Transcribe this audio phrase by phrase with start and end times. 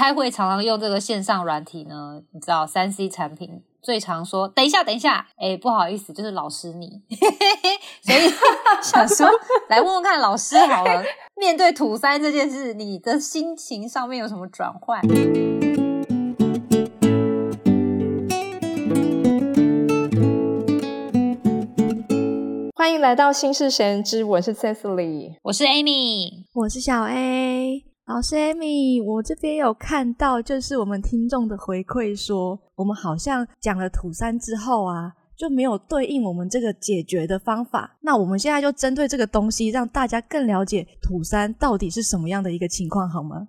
[0.00, 7.02] 开会常常用这个线上软体呢，你知道三 C 产品最常说，等一下，等一下，哎，不好意思，就是老师你，
[8.02, 8.32] 所以
[8.82, 9.28] 想说
[9.68, 11.04] 来问问看老师好了，
[11.36, 15.02] 面对土三这件事，你的心情上面有什么转换？
[22.74, 27.89] 欢迎来到心事神之，我是 Cecily，我是 Amy，我是小 A。
[28.10, 37.96] 老师 Amy，我这边有看到，就是我们听众的回馈说，我们好像讲了土三之后啊，就没有对应我们这个解决的方法。
[38.00, 43.46] 那我们现在就针对这个东西，让大家更了解土三到底是什么样的一个情况，好吗？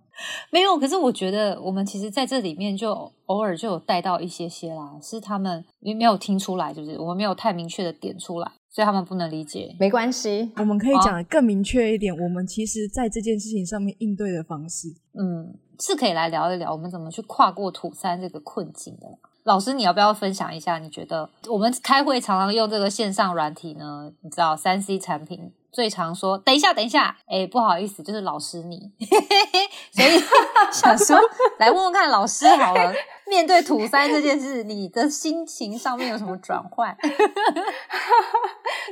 [0.52, 8.52] 没有，可是我觉得我们其实在这里面就偶尔就有带到一些些啦，是他们因为没有听出来，就是我们没有太明确的点出来。
[8.73, 12.17] 所以他们不能理解，没关系，我们可以讲的更明确一点。
[12.17, 19.07] 我们其实在这件事情上面应对的方式，嗯，是可以来聊一聊我们怎么去跨过土三这个困境的。
[19.44, 20.78] 老师，你要不要分享一下？
[20.78, 24.09] 你觉得我们开会常常用这个线上软体呢？
[24.22, 28.91] 你知道三 C 产品最常说，等一下，等一下，哎，不好意思，就是老师你，
[29.91, 30.23] 所以
[30.72, 31.19] 想说
[31.59, 32.94] 来问问看老师好了。
[33.28, 36.94] 面对土三这件事，你的心情上面有什么转换？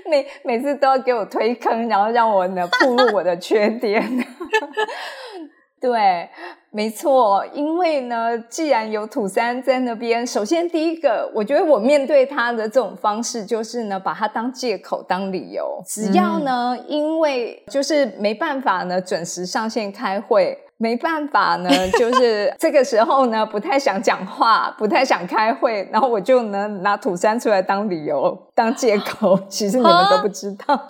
[0.09, 4.03] 每每次都要给我推坑，然后让我呢暴露我的缺点。
[5.81, 6.27] 对，
[6.71, 20.57] 没错，因为呢，既然有土三在那边，首先第一个，我觉得我面对他的这种方式，就是呢，把他当借口、当理由，只要呢，因为就是没办法呢，准时上线开会。
[20.81, 29.37] 没办法呢，就是这个时候呢，不太想讲话，不太想开会，然后我就能拿土山出来当理由、当借口。
[29.49, 30.81] 其实你们都不知道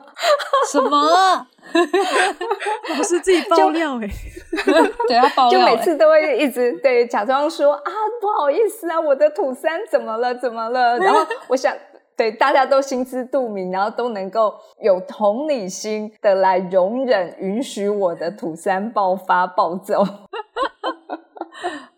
[0.72, 1.48] 什么，
[3.00, 4.08] 我是自己爆料哎，
[5.10, 10.36] 对啊，爆料，就每次都会一直对假装说啊，不好意思啊，我的土山怎么了？
[10.36, 11.00] 怎么了？
[11.00, 11.74] 然后我想。
[12.20, 20.06] 对，大家都心知肚明，然后都能够有同理心的来容忍、允许我的土山爆发暴走。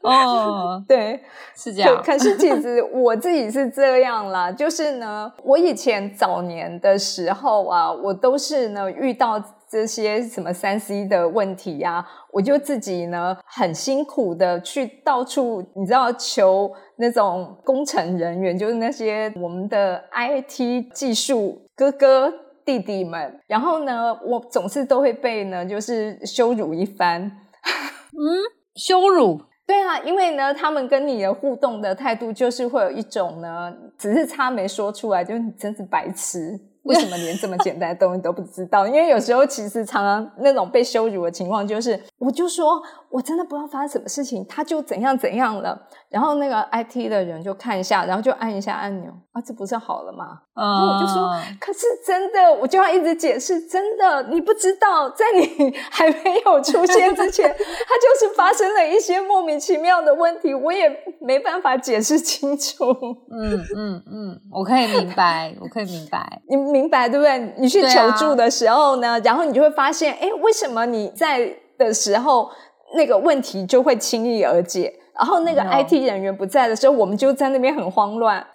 [0.01, 1.19] 哦， 对，
[1.55, 1.99] 是这样。
[2.05, 22.33] 可是其实我自己是这样啦，就是呢，我以前早年的时候啊，我都是呢遇到这些什么三 C 的问题呀，我就自己呢很辛苦的去到处，你知道求那种工程人员，就是那些我们的 IT 技术哥哥
[22.65, 28.59] 弟弟们，然后呢，我总是都会被呢就是羞辱一番，嗯。
[28.73, 29.37] 羞辱，
[29.67, 38.87] 对啊，因为呢，他们跟你的互动的态度就是会有一种呢，只是他没说出来，就是你真是白痴， 为什么连这么简单的东西都不知道？
[38.87, 42.81] 因为有时候其实常常那种被羞辱的情况，就是我就说。
[43.11, 45.79] 我真的不知道发生什么事情，他就怎样怎样了。
[46.09, 50.39] 然后那个 IT 的人就看一下，然后就按一下按钮啊，这不是好了吗？
[50.55, 51.29] 然后我就说，
[51.59, 60.89] 可是真的，我就要一直解释，真的，你不知道，在你 还没有出现之前， 它就是发生了一些莫名其妙的问题，我也
[61.21, 62.85] 没办法解释清楚。
[63.31, 67.55] 嗯嗯嗯，我可以明白，我可以明白，你明白对不对？
[67.57, 72.49] 你去求助的时候呢，然后你就会发现，哎，为什么你在的时候？
[72.93, 78.45] 那个问题就会轻易而解，然后那个 IT 人员不在的时候，我们就在那边很慌乱。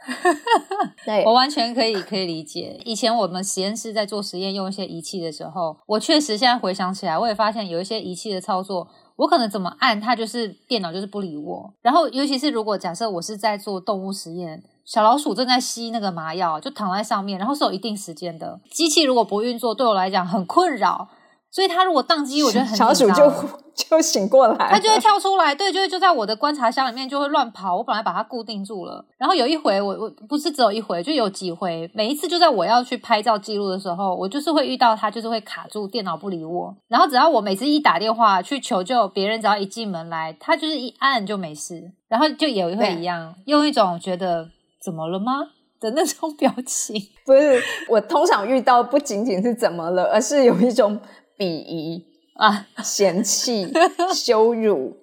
[1.07, 2.81] 对我完全可以可以理解。
[2.85, 11.73] 以前我们实验室在做实验用一些仪器的时候，我确实现在回想起来，我也发现有一些仪器的操作，我可能怎么按它就是电脑就是不理我。
[11.81, 21.09] 然后尤其是如果假设我是在做动物实验，小老鼠正在吸那个麻药，就躺在上面，然后是有一定时间的，机器如果不运作，对我来讲很困扰。
[21.57, 23.33] 所以他如果宕机，我觉得很小鼠就
[23.75, 27.79] 就醒过来，它就会跳出来，对，就会就在我的观察箱里面就会乱跑。
[27.79, 36.77] 我本来把它固定住了，然后有一回我我不是只有一回，就有几回，每一次就在我要去拍照记录的时候，我就是会遇到它，就是会卡住，电脑不理我。
[36.89, 44.47] 然后只要我每次一打电话去求救，别人只要一进门来，他就是一按就没事，然后就也会一样，用一种觉得
[44.85, 45.33] 怎么了吗
[45.81, 47.01] 的那种表情。
[47.25, 51.01] 不是，我通常遇到不仅仅是怎么了，而是有一种。
[51.37, 52.05] 鄙夷
[52.35, 53.73] 啊，嫌弃、
[54.15, 54.97] 羞辱，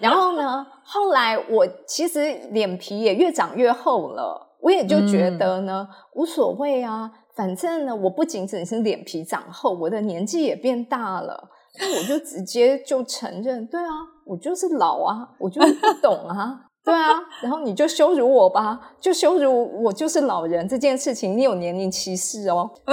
[0.00, 0.66] 然后呢？
[0.82, 11.48] 后来我其实脸皮也越长越厚了，我也就觉得呢，无所谓啊，反正呢，我不仅仅是脸皮长厚，我的年纪也变大了，
[11.78, 13.90] 那我就直接就承认，对啊，
[14.26, 17.10] 我就是老啊，我就是不懂啊，对啊，
[17.42, 22.70] 然后你就羞辱我吧，就羞辱我就是老人这件事情，你有年龄歧视哦。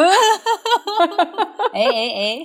[1.74, 2.40] 哎哎哎，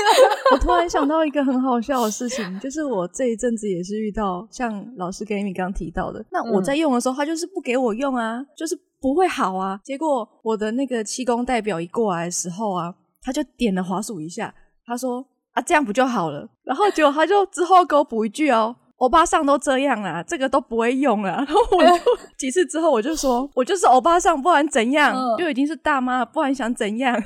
[0.52, 9.78] 我突然想到一个很好笑的事情，就是我这一阵子也是遇到像老师跟 Amy 刚提到的，那我在用的时候，他就是不给我用啊，就是不会好啊。
[9.84, 14.54] 结果我的那个气功代表一过来的时候啊，他就点了滑鼠一下，
[14.86, 16.48] 他说啊这样不就好了？
[16.64, 18.76] 然后结果他就之后给我补一句哦。
[18.96, 21.44] 欧巴桑都这样啦，这个都不会用啦。
[21.46, 21.92] 然后我就
[22.38, 27.14] 几次之后，我就说，我就是欧巴桑，不管怎样，就已经是大妈，不管想怎样。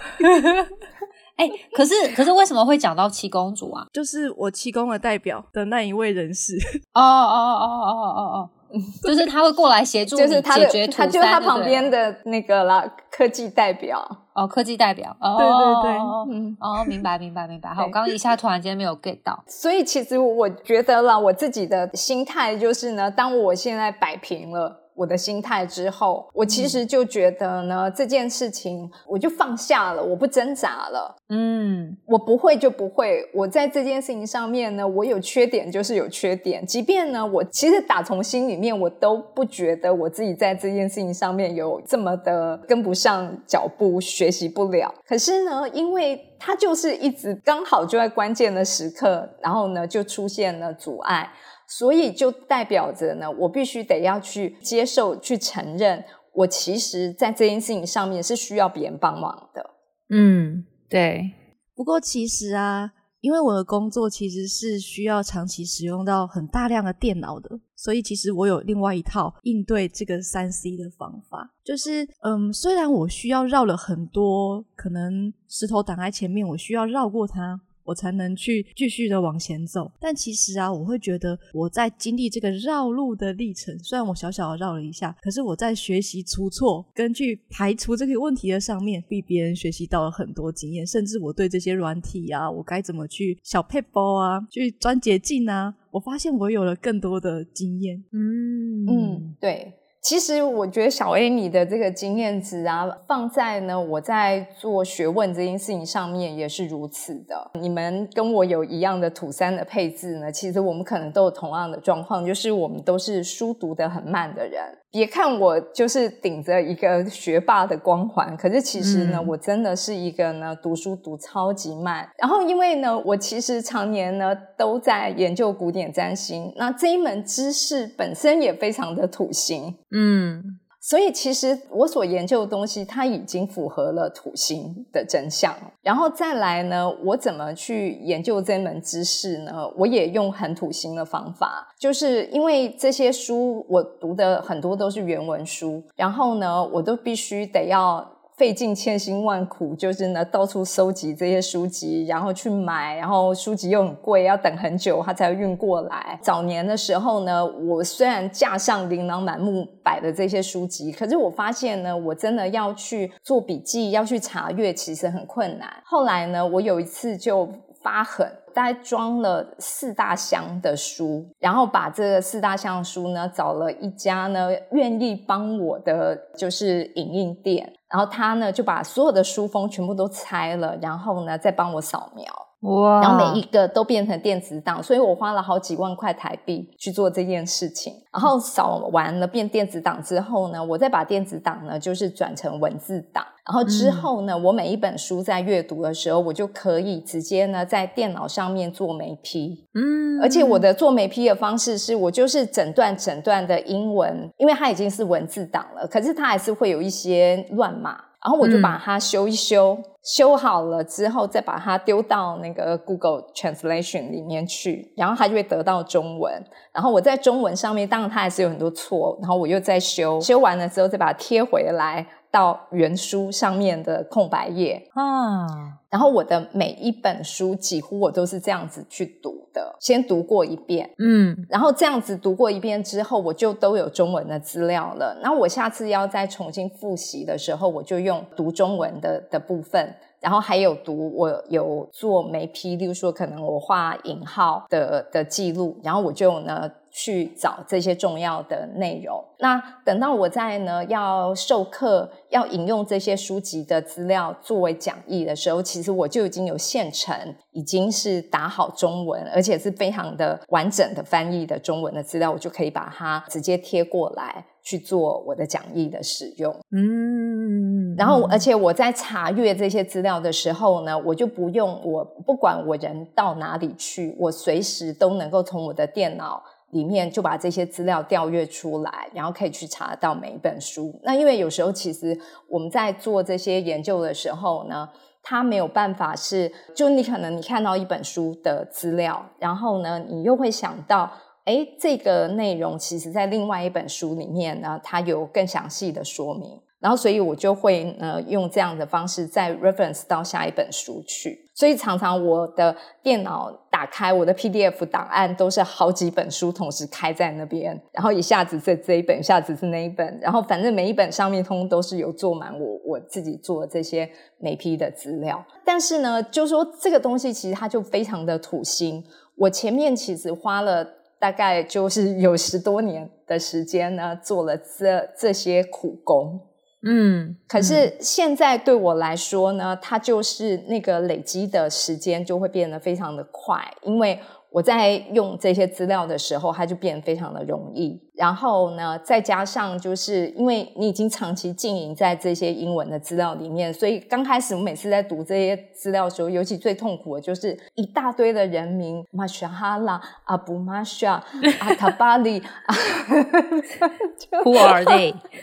[1.37, 3.87] 哎，可是可是为什么会讲到七公主啊？
[3.93, 6.59] 就是我七公的代表的那一位人士。
[6.93, 8.51] 哦哦哦哦哦哦哦。
[9.03, 14.05] 就是他会过来协助，就是他的，他就是他旁边的那个啦，科技代表。
[14.33, 15.99] 哦，科技代表，对对对，
[16.33, 24.77] 嗯，哦，明白明白明白， 好，我刚刚一下突然间没有 get 到，所以其实我觉得啦，我自己的心态就是呢，当我现在摆平了。
[25.01, 31.17] 我的心态之后，我其实就觉得呢，这件事情我就放下了，我不挣扎了。
[31.31, 33.27] 嗯，我不会就不会。
[33.33, 36.67] 我在这件事情上面呢，我有缺点就是有缺点。
[36.67, 44.95] 即便呢，我其实打从心里面，我都不觉得我自己在这件事情上面有这么的跟不上脚步，学习不了。
[45.09, 51.33] 可是呢，因为它就是一直刚好就在关键的时刻，然后呢，就出现了阻碍。
[51.71, 59.65] 所以就代表着呢，我必须得要去接受、去承认，我其实在这件事情上面是需要别人帮忙的。
[60.11, 61.31] 嗯，对。
[61.77, 62.91] 不过其实啊，
[63.21, 77.61] 因为我的工作其实是需要长期使用到很大量的电脑的，所以其实我有另外一套应对这个三 C 的方法，就是嗯，虽然我需要绕了很多可能石头挡在前面，我需要绕过它。
[77.91, 98.05] 我才能去继续的往前走，但其实啊，我会觉得我在经历这个绕路的历程，虽然我小小的绕了一下，可是我在学习出错跟去排除这个问题的上面，比别人学习到了很多经验，甚至我对这些软体啊，我该怎么去小配包啊，去钻捷径啊，我发现我有了更多的经验。
[98.13, 99.75] 嗯嗯，对。
[100.03, 107.51] 其实我觉得小 A 你的这个经验值啊，放在呢我在做学问这件事情上面也是如此的。
[107.61, 114.63] 你们跟我有一样的土三的配置呢，其实我们可能都有同样的状况，就是我们都是书读得很慢的人。
[114.93, 122.09] 别看我就是顶着一个学霸的光环，可是其实呢，我真的是一个呢读书读超级慢。
[122.19, 130.59] 然后因为呢，我其实常年呢都在研究古典占星，那这一门知识本身也非常的土星，嗯。
[130.83, 135.55] 所以其实我所研究的东西，它已经符合了土星的真相。
[135.83, 139.53] 然后再来呢，我怎么去研究这门知识呢？
[139.77, 148.11] 我也用很土星的方法，就是因为这些书我读的很多都是原文书，然后呢，我都必须得要。
[148.41, 156.19] 费尽千辛万苦，就是呢，到处收集这些书籍，然后去买，然后书籍又很贵，要等很久，它才运过来。
[156.23, 165.69] 早年的时候呢，我虽然架上琳琅满目摆的这些书籍，可是我发现呢，我真的要去做笔记，要去查阅，其实很困难。
[165.85, 167.47] 后来呢，我有一次就
[167.83, 168.27] 发狠。
[168.55, 182.25] 大概装了四大箱的书，然后把这个四大箱书呢，找了一家呢愿意帮我的就是影印店，然后他呢就把所有的书封全部都拆了，然后呢再帮我扫描。
[182.61, 183.01] 哇！
[183.01, 187.93] 然后每一个都变成电子档，所以我花了好几万块台币去做这件事情。
[188.13, 193.25] 然后扫完了变电子档之后呢，我再把电子档呢就是转成文字档。
[193.47, 199.67] 然后之后呢，我每一本书在阅读的时候，我就可以直接呢在电脑上面做眉批。
[199.75, 209.79] 嗯，而且我的做眉批的方式是我就是整段整段的英文，因为它已经是文字档了，可是它还是会有一些乱码，然后我就把它修一修。
[210.03, 216.33] 修好了之后，再把它丢到那个 Google Translation 里面去，然后它就会得到中文。
[216.73, 222.07] 然后我在中文上面，当然它还是有很多错，然后我又再修，修完了之后再把它贴回来。
[222.31, 225.47] 到原书上面的空白页啊，
[225.91, 235.19] 然后我的每一本书几乎我都是这样子去读的，先读过一遍，嗯，然后这样子读过一遍之后，我就都有中文的资料了。
[235.23, 239.95] 那我下次要再重新复习的时候，我就用读中文的的部分。
[240.21, 249.25] 然后还有读，我有做眉批，例如说可能我画引号的的记录，然后我就呢去找这些重要的内容。
[249.39, 257.17] 那等到我在呢要授课、要引用这些书籍的资料作为讲义的时候，其实我就已经有现成，
[257.53, 266.55] 已经是打好中文，而且是非常的完整的翻译的中文的资料，我就可以把它直接贴过来去做我的讲义的使用。
[266.73, 280.99] 嗯，然后，而且我在查阅这些资料的时候呢，我就不用我不管我人到哪里去，我随时都能够从我的电脑里面就把这些资料调阅出来，然后可以去查到每一本书。
[281.03, 284.89] 那因为有时候其实我们在做这些研究的时候呢，
[285.23, 291.11] 它没有办法是，就你可能你看到一本书的资料，然后呢，你又会想到，
[291.45, 296.61] 哎，这个内容其实在另外一本书里面呢，它有更详细的说明。
[296.81, 301.47] 然后，所以我就会呃用这样的方式再 reference 到下一本书去。
[301.55, 314.09] 所以常常我的电脑打开我的 PDF 档案都是好几本书同时开在那边，然后一下子是这一本，一下子是那一本，然后反正每一本上面通通都是有做满我我自己做这些
[314.39, 315.45] 每批的资料。
[315.67, 319.05] 但是呢，就说这个东西其实它就非常的土星。
[319.37, 320.87] 我前面其实花了
[321.19, 326.41] 大概就是有十多年的时间呢，做了这这些苦工。
[326.83, 334.19] 嗯，可是现在对我来说呢，它就是那个累积的时间就会变得非常的快，因为
[334.51, 338.01] 我在用这些资料的时候，它就变得非常的容易。
[338.21, 351.25] 然后呢，再加上就是因为你已经长期经营在这些英文的资料里面，所以刚开始我每次在读这些资料的时候，尤其最痛苦的就是一大堆的人名马 a 哈拉、阿布马沙、
[351.61, 352.43] 阿塔巴里，
[354.45, 355.15] Who are they？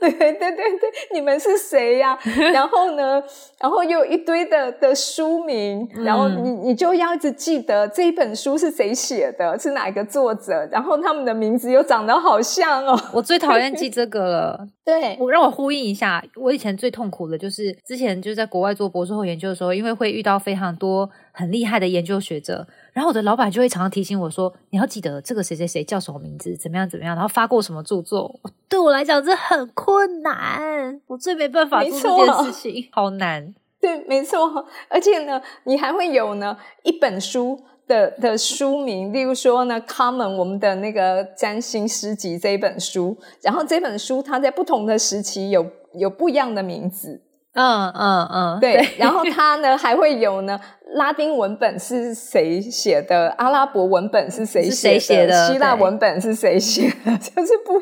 [0.00, 2.18] 对对对对，你们是谁呀？
[2.52, 3.22] 然后呢，
[3.60, 11.99] 然后又有一堆的的书名，然后你你就要一直记得这一本书是谁写的，是哪一个作者，然后他们的名字又长。
[12.00, 14.68] 长得好像哦，我最讨厌记 这个了。
[14.82, 33.54] 对我让我呼应一下，我以前最痛苦的就是之前就在国外做博士后研究的时候，因为会遇到非常多很厉害的研究学者，然后我的老板就会常常提醒我说：“你要记得这个谁谁谁叫什么名字，怎么样怎么样，然后发过什么著作。”对我来讲这很困难，我最没办法做这件事情，好难。
[33.78, 37.62] 对，没错，而且呢，你还会有呢一本书。
[37.90, 47.20] 的的书名，例如说呢，《Common》我们的那个占星诗集这一本书，然后这本书它在不同的时期有有不一样的名字，
[47.54, 50.60] 嗯嗯嗯，对，然后 它呢还会有呢，
[50.94, 57.80] 拉丁文本是谁写的，阿拉伯文本是谁写的，希腊文本是谁写的， 就是不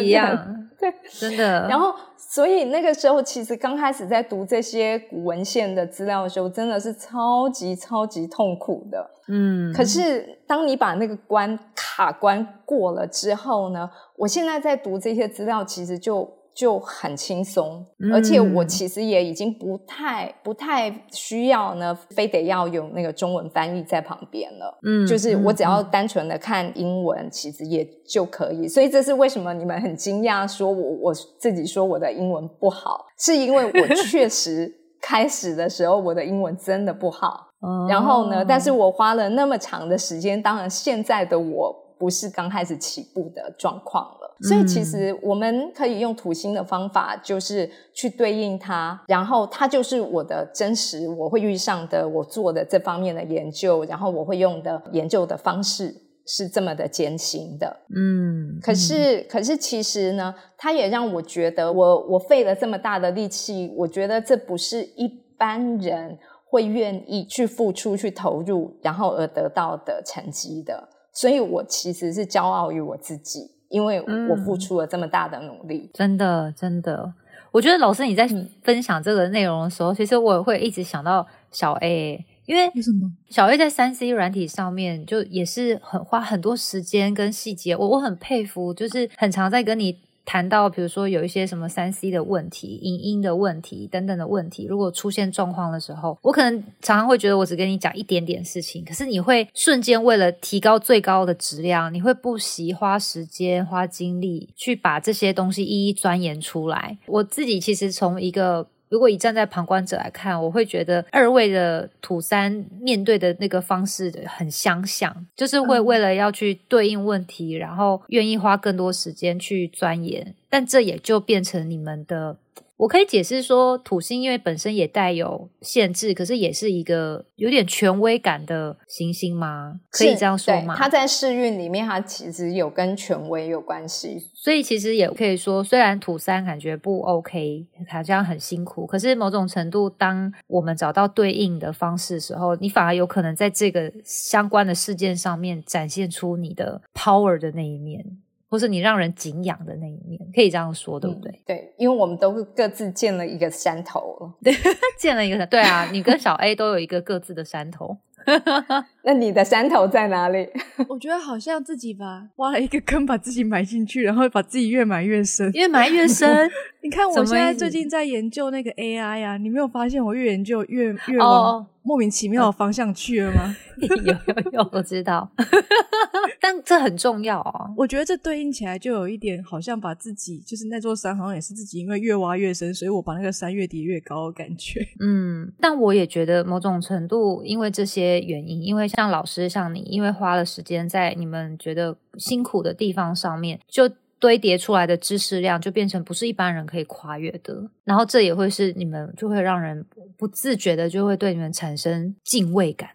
[0.00, 0.58] 一样。
[0.80, 1.68] 对，真的。
[1.68, 1.94] 然后，
[2.32, 9.10] 所以那个时候，其实刚开始在读这些古文献的资料的时候，真的是超级超级痛苦的。
[9.28, 9.72] 嗯。
[9.74, 13.90] 可是，当你把那个关卡关过了之后呢？
[14.16, 16.28] 我现在在读这些资料，其实就。
[16.54, 24.78] 就很轻松，而且我其实也已经不太不太需要呢，非得要有那个中文翻译在旁边了。
[24.86, 28.68] 嗯，就是我只要单纯的看英文，其实也就可以。
[28.68, 37.48] 所以这是为什么你们很惊讶，说我我自己说我的英文不好，是因为我确实 开始的时候我的英文真的不好。
[37.88, 44.21] 然后呢，但是我花了那么长的时间，当然现在的我不是刚开始起步的状况了。
[44.42, 55.94] 所以其实我们可以用土星的方法，就是去对应它，然后它就是我的真实，我会遇上的，我做的这方面的研究，然后我会用的研究的方式
[56.26, 58.58] 是这么的艰辛的，嗯。
[58.62, 65.08] 可是，可是其实呢，它也让我觉得，我我费了这么大的力气，我觉得这不是一
[65.38, 66.18] 般人
[66.48, 70.88] 会愿意去付出、去投入，然后而得到的成绩的。
[71.14, 73.50] 所以我其实是骄傲于我自己。
[73.72, 74.00] 因为
[74.30, 77.12] 我付出了这么大的努力，真的真的，
[77.50, 78.28] 我觉得老师你在
[78.62, 83.10] 分享这个内容的时候，其实我会一直想到小 A，因为为什么？
[83.30, 89.98] 小 A 在三 C 软体上面就也是很花很多时间跟细节，我我很佩服，就是很常在跟你。
[90.24, 106.98] 谈到比如说有一些什么三 C 的问题、影音的问题等等的问题，如果出现状况的时候，我可能常常会觉得我只跟你讲一点点事情，可是你会瞬间为了提高最高的质量，你会不惜花时间、花精力去把这些东西一一钻研出来。
[107.06, 108.68] 我自己其实从一个。
[108.92, 122.36] 如果以站在旁观者来看，我会觉得二位的土三面对的那个方式很相像，就是会为了要去对应问题，然后愿意花更多时间去钻研，但这也就变成你们的
[122.78, 129.78] 我可以解释说，土星因为本身也带有限制，可是也是一个有点权威感的行星吗？
[129.90, 130.74] 可以这样说吗？
[130.76, 148.04] 它在试运里面，它其实有跟权威有关系，所以其实也可以说，虽然土三感觉不 OK，好像很辛苦，可是某种程度，当我们找到对应的方式的时候，你反而有可能在这个相关的事件上面展现出你的 power 的那一面。
[148.52, 151.40] 或是你让人敬仰的那一面，可以这样说，对不对？
[151.46, 154.52] 对，因为我们都各自建了一个山头，对，
[155.00, 157.96] 建了一个，对啊，你跟小 A 都有一个各自的山头。
[159.02, 160.46] 那你的山头在哪里？
[160.86, 166.48] 我觉得好像自己吧，挖了一个坑，把自己埋进去，然后把自己越埋越深，越埋越深。
[166.82, 173.56] 你看，我现在最近在研究那个 AI 啊，你没有发现我越研究越越往莫名其妙的方向去了吗？
[173.80, 174.14] 有有
[174.52, 175.30] 有，我知道。
[176.40, 177.70] 但这很重要啊！
[177.76, 184.80] 我觉得这对应起来就有一点，好像把自己就是那座山，好像也是自己，因为越挖越深，所以我把那个山越叠越高的感觉。
[185.00, 193.90] 嗯，但我也觉得某种程度，因为这些原因，因为像老师像你，因为花了时间在你们觉得辛苦的地方上面，就。
[194.22, 199.84] 堆叠出来的知识量就变成不是一般人可以跨越的，然后这也会是你们就会让人
[200.16, 202.90] 不自觉的就会对你们产生敬畏感。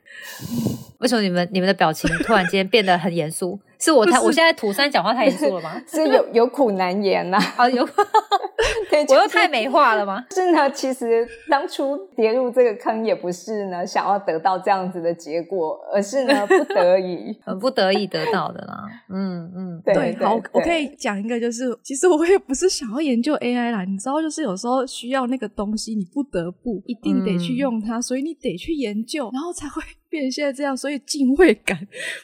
[0.99, 3.59] 为什么你们你们的表情突然间变得很严肃？
[3.79, 5.79] 是我太我现在土三讲话太严肃了吗？
[5.87, 7.37] 是有有苦难言呐？
[7.55, 10.25] 啊 有，我又太美化了吗？
[10.31, 18.83] 是呢，其实当初跌入这个坑也不是呢想要得到这样子的结果，而是呢不得已，很不得已得到的啦。
[19.13, 29.83] 嗯嗯，对，好，我可以讲一个，就是其实我也不是想要研究 AI 啦，你知道，就是有时候需要那个东西，你不得不一定得去用它，所以你得去研究，然后才会。
[30.09, 31.77] 变现在这样，所以敬畏感，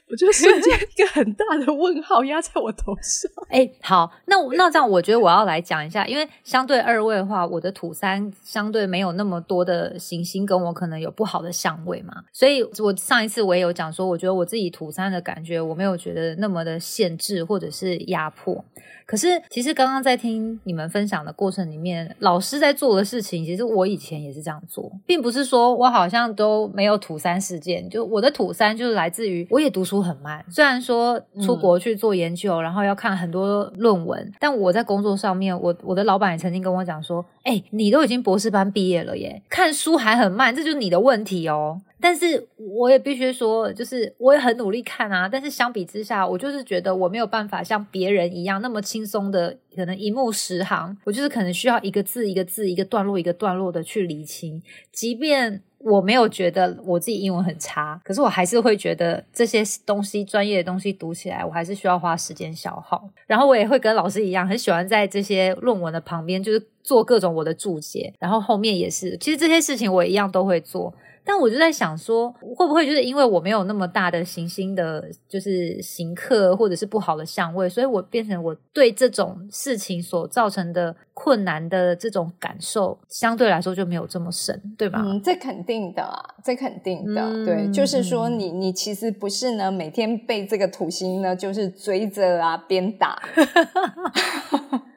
[0.09, 3.31] 我就瞬间一个很大的问号压在我头上。
[3.49, 18.63] 哎，好，那那这样，我觉得我要来讲一下，因为相对二位的话，我的土三相对没有那么多的行星跟我可能有不好的相位嘛，所以我上一次我也有讲说，我觉得我自己土三的感觉，我没有觉得那么的限制或者是压迫。
[19.05, 27.89] 可是，其实刚刚在听你们分享的过程里面，老师在做的事情，其实我以前也是这样做，并不是说我好像都没有土三事件。
[27.89, 45.29] 就我的土三就是来自于我也读书很慢，虽然说出国去做研究，然后要看很多论文，但我在工作上面，我我的老板也曾经跟我讲说：“哎，你都已经博士班毕业了耶，看书还很慢，这就是你的问题哦。”但是我也必须说，就是我也很努力看啊。
[45.29, 50.97] 但是相比之下，我就是觉得我没有办法像别人一样那么轻松的，可能一目十行。
[51.05, 54.61] 我就是可能需要一个字一个字、一个段落一个段落的去理清。
[54.91, 63.09] 即便我没有觉得我自己英文很差，可是我还是会觉得这些东西、专业的东西读起来，我还是需要花时间消耗。
[63.25, 68.13] 然后我也会跟老师一样，很喜欢在这些论文的旁边，就是做各种我的注解。
[68.19, 70.93] 然后后面也是，其实这些事情我一样都会做。
[71.25, 85.01] 但我就在想说，会不会就是因为我没有那么大的行星的，就是行客或者是不好的相位，所以我变成我对这种事情所造成的困难的这种感受，相对来说就没有这么深，对吧？
[85.03, 93.21] 嗯，这肯定的，啊这肯定的，对，就是说你你其实不是呢，每天被这个土星呢就是追着啊鞭打。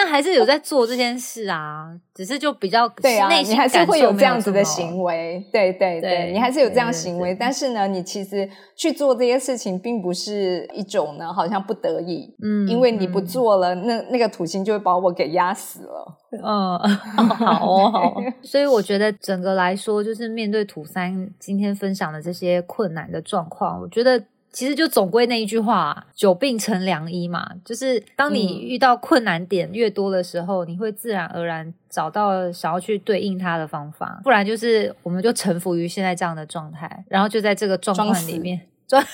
[0.00, 7.34] 但还是有在做这件事啊，只是就比较对啊，你还是会有这样子的行为，对对对，你还是有这样行为。
[7.34, 16.16] 但是呢，你其实去做这些事情，并不是一种呢，好像不得已，嗯，因为你不做了，那那个土星就会把我给压死了。
[16.44, 16.78] 嗯，
[17.26, 24.22] 好哦， 所以我觉得整个来说，就是面对土三今天分享的这些困难的状况，我觉得。
[24.50, 27.46] 其实就总归那一句话，久病成良医嘛。
[27.64, 34.20] 就是当你遇到困难点越多的时候，你会自然而然找到想要去对应它的方法。
[34.24, 39.04] 不然就是我们就臣服于现在这样的状态，然后就在这个状况里面 装。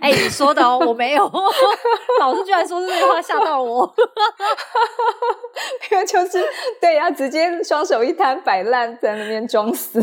[0.00, 1.30] 哎，你说的哦，我没有。
[2.20, 3.94] 老师居然说这句话，吓到我。
[5.92, 6.42] 因为就是
[6.80, 10.02] 对呀，直接双手一摊摆烂，在那边装死。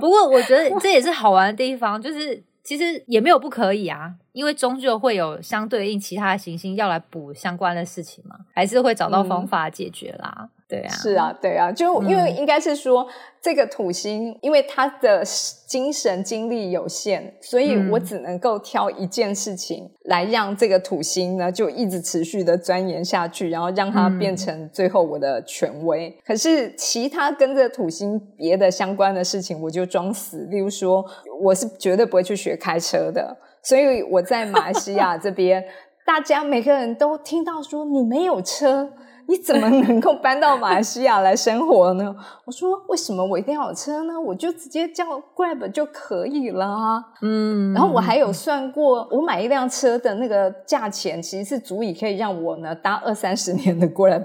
[0.00, 2.42] 不过我觉得这也是好玩的地方，就是。
[2.68, 10.50] 其实也没有不可以啊，因为终究会有相对应其他的行星要来补相关的事情嘛，还是会找到方法解决啦。
[10.68, 13.08] 对啊，是啊，对啊，就因为应该是说
[13.40, 15.24] 这个土星，因为他的
[15.66, 26.14] 精神精力有限，所以我只能够挑一件事情来让这个土星呢就一直持续的钻研下去，然后让它变成最后我的权威。
[26.26, 30.46] 可是其他跟着土星别的相关的事情，我就装死。
[30.50, 31.02] 例如说，
[31.40, 35.64] 我是绝对不会去学开车的，所以我在马来西亚这边，
[36.04, 38.92] 大家每个人都听到说你没有车。
[39.28, 42.16] 你怎么能够搬到马来西亚来生活呢？
[42.46, 44.18] 我说为什么我一定要有车呢？
[44.18, 45.04] 我就直接叫
[45.36, 47.04] Grab 就可以了啊。
[47.20, 54.24] 嗯，然后我还有算过，我买一辆车的那个价钱，其实是足以可以让我呢搭二三十年的 Grab，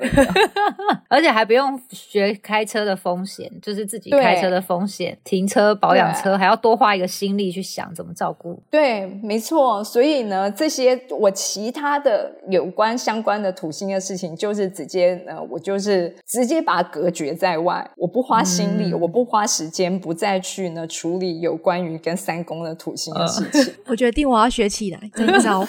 [1.09, 8.63] 而且还不用学开车的风险，就是自己开车的风险，停车、保养车还要多花一个心力去想怎么照顾。
[8.71, 9.83] 对，没错。
[9.83, 23.73] 所以呢，这些我其他的有关相关的土星的事情，就是直接呢，我就是直接把它隔绝在外，我不花心力，我不花时间，不再去呢处理有关于跟三宫的土星的事情。
[23.87, 25.67] 我决定我要学起来这一招，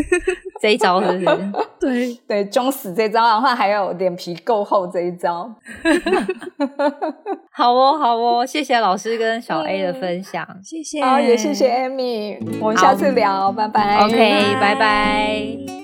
[0.62, 1.52] 这一招是不是？
[1.78, 5.52] 对对，装死这招，然后还有脸皮够厚这一招。
[7.52, 13.98] 好哦，好哦，谢谢老师跟小 A 的分享，谢谢，好，也谢谢 Amy，我们下次聊，拜拜。
[14.04, 15.83] OK，拜拜。